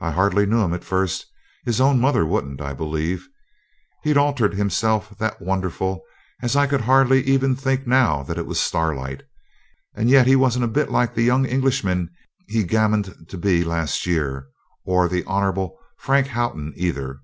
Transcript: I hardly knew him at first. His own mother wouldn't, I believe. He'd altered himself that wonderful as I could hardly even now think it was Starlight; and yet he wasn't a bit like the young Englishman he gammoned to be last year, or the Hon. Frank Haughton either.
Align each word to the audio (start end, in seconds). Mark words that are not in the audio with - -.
I 0.00 0.10
hardly 0.10 0.44
knew 0.44 0.60
him 0.60 0.74
at 0.74 0.84
first. 0.84 1.24
His 1.64 1.80
own 1.80 1.98
mother 1.98 2.26
wouldn't, 2.26 2.60
I 2.60 2.74
believe. 2.74 3.26
He'd 4.02 4.18
altered 4.18 4.52
himself 4.52 5.16
that 5.16 5.40
wonderful 5.40 6.02
as 6.42 6.56
I 6.56 6.66
could 6.66 6.82
hardly 6.82 7.22
even 7.22 7.56
now 7.86 8.22
think 8.22 8.36
it 8.38 8.46
was 8.46 8.60
Starlight; 8.60 9.22
and 9.94 10.10
yet 10.10 10.26
he 10.26 10.36
wasn't 10.36 10.66
a 10.66 10.76
bit 10.76 10.90
like 10.90 11.14
the 11.14 11.22
young 11.22 11.46
Englishman 11.46 12.10
he 12.48 12.64
gammoned 12.64 13.28
to 13.30 13.38
be 13.38 13.64
last 13.64 14.04
year, 14.04 14.46
or 14.84 15.08
the 15.08 15.24
Hon. 15.24 15.70
Frank 15.96 16.26
Haughton 16.26 16.74
either. 16.76 17.20